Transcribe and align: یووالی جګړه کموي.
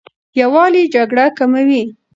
یووالی 0.39 0.83
جګړه 0.95 1.25
کموي. 1.37 1.83